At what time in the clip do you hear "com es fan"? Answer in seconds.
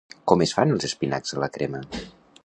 0.29-0.71